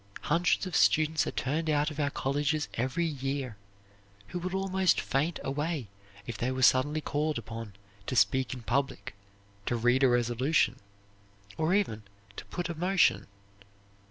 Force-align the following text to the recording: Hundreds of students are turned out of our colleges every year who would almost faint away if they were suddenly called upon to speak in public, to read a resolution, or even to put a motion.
Hundreds 0.21 0.65
of 0.65 0.75
students 0.75 1.27
are 1.27 1.31
turned 1.31 1.69
out 1.69 1.91
of 1.91 1.99
our 1.99 2.09
colleges 2.09 2.67
every 2.73 3.05
year 3.05 3.55
who 4.29 4.39
would 4.39 4.55
almost 4.55 4.99
faint 4.99 5.39
away 5.43 5.89
if 6.25 6.35
they 6.39 6.49
were 6.49 6.63
suddenly 6.63 7.01
called 7.01 7.37
upon 7.37 7.73
to 8.07 8.15
speak 8.15 8.51
in 8.51 8.63
public, 8.63 9.13
to 9.67 9.75
read 9.75 10.01
a 10.01 10.09
resolution, 10.09 10.77
or 11.55 11.75
even 11.75 12.01
to 12.35 12.43
put 12.45 12.67
a 12.67 12.73
motion. 12.73 13.27